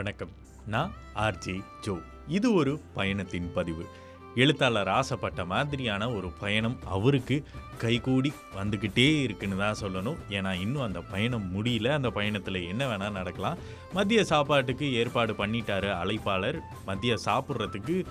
[0.00, 0.28] வணக்கம்.
[0.66, 1.98] நான் RJ Joe
[2.28, 3.86] இது ஒரு பயணத்தின் பதிவு.
[4.34, 7.44] எழுத்தாளர் ஆசைப்பட்ட மாதிரியான ஒரு பயணம் அவருக்கு
[7.78, 10.16] கைகூடி வந்துக்கிட்டே இருக்குன்னு தான் சொல்லணும்.
[10.28, 11.88] ஏன்னா இன்னும் அந்த பயணம் முடியல.
[11.88, 13.58] அந்த பயணத்தில் என்ன வேணால் நடக்கலாம்.
[13.92, 16.60] மதிய சாப்பாட்டுக்கு ஏற்பாடு பண்ணிட்டாரு அழைப்பாளர்.
[16.86, 18.06] மதிய சாப்பிட்றதுக்கு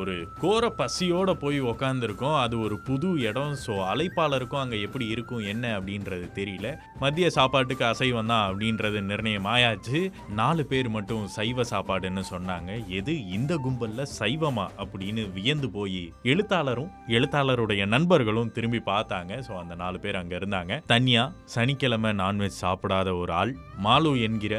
[0.00, 2.36] ஒரு கோர பசியோடு போய் உக்காந்துருக்கோம்.
[2.44, 3.54] அது ஒரு புது இடம்.
[3.64, 6.68] ஸோ அழைப்பாளருக்கும் அங்கே எப்படி இருக்கும் என்ன அப்படின்றது தெரியல.
[7.02, 10.00] மதிய சாப்பாட்டுக்கு அசைவம் தான் அப்படின்றது நிர்ணயம் ஆயாச்சு.
[10.40, 12.70] நாலு பேர் மட்டும் சைவ சாப்பாடுன்னு சொன்னாங்க.
[13.00, 19.32] எது இந்த கும்பலில் சைவமா அப்படின்னு வியந்து போய் எழுத்தாளரும் எழுத்தாளருடைய நண்பர்களும் திரும்பி பார்த்தாங்க.
[19.48, 20.80] ஸோ அந்த நாலு பேர் அங்கே இருந்தாங்க.
[20.94, 21.24] தனியா
[21.56, 23.54] சனிக்கிழமை நான்வெஜ் சாப்பிடாத ஒரு ஆள்.
[23.86, 24.54] மாலு என்கிற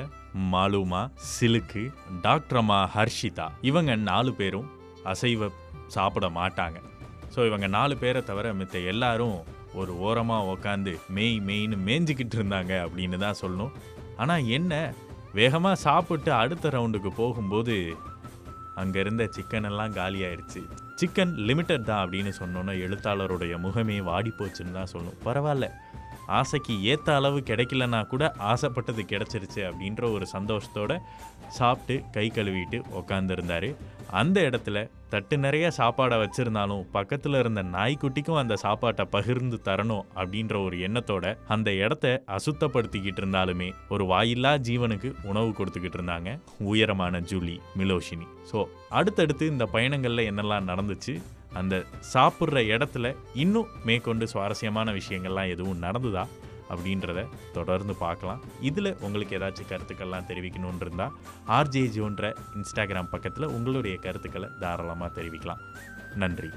[0.54, 1.02] மாலுமா
[1.34, 1.82] சிலுக்கு
[2.24, 3.50] டாக்டரம்மா ஹர்ஷிதா.
[3.72, 4.70] இவங்க நாலு பேரும்
[5.12, 5.50] அசைவ
[5.96, 6.78] சாப்பிட மாட்டாங்க.
[7.34, 9.38] ஸோ இவங்க நாலு பேரை தவிர மித்த எல்லாரும்
[9.82, 13.74] ஒரு ஓரமாக உக்காந்து மெய் மெயின்னு மேய்ஞ்சிக்கிட்டு இருந்தாங்க அப்படின்னு தான் சொல்லணும்.
[14.24, 14.74] ஆனால் என்ன?
[15.40, 17.76] வேகமாக சாப்பிட்டு அடுத்த ரவுண்டுக்கு போகும்போது
[18.82, 20.62] அங்கே இருந்த சிக்கன் எல்லாம் காலியாயிருச்சு.
[21.00, 25.20] சிக்கன் லிமிட்டட் தான் அப்படின்னு சொன்னோன்னா எழுத்தாளருடைய முகமே வாடி போச்சுன்னு தான் சொல்லணும்.
[25.26, 25.68] பரவாயில்ல.
[26.40, 30.94] ஆசைக்கு ஏற்ற அளவு கிடைக்கலனா கூட ஆசைப்பட்டது கிடச்சிருச்சு அப்படின்ற ஒரு சந்தோஷத்தோட
[31.58, 33.70] சாப்பிட்டு கை கழுவிட்டு உக்காந்துருந்தாரு.
[34.20, 34.78] அந்த இடத்துல
[35.10, 41.70] தட்டு நிறைய சாப்பாடை வச்சிருந்தாலும் பக்கத்தில் இருந்த நாய்க்குட்டிக்கும் அந்த சாப்பாட்டை பகிர்ந்து தரணும் அப்படின்ற ஒரு எண்ணத்தோட அந்த
[41.74, 46.40] இடத்த அசுத்தப்படுத்திக்கிட்டு இருந்தாலுமே ஒரு வாயில்லா ஜீவனுக்கு உணவு கொடுத்துக்கிட்டு இருந்தாங்க
[46.72, 48.28] உயரமான ஜூலி மிலோஷினி.
[48.52, 51.16] ஸோ அடுத்தடுத்து இந்த பயணங்களில் என்னெல்லாம் நடந்துச்சு
[51.54, 51.76] அந்த
[52.14, 56.24] சாப்பிட்ற இடத்துல இன்னும் மேற்கொண்டு சுவாரஸ்யமான விஷயங்கள்லாம் எதுவும் நடந்துதா?
[56.70, 58.44] அப்படின்றத தொடர்ந்து பார்க்கலாம்.
[58.62, 61.12] இதில் உங்களுக்கு ஏதாச்சும் கருத்துக்கள்லாம் தெரிவிக்கணும்னு இருந்தால்
[61.48, 65.64] ஆர்ஜேஜோன்ற இன்ஸ்டாகிராம் பக்கத்தில் உங்களுடைய கருத்துக்களை தாராளமாக தெரிவிக்கலாம்.
[66.16, 66.50] நன்றி.